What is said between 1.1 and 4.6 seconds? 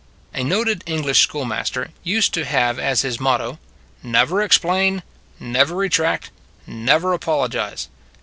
schoolmaster used to have as his motto: Never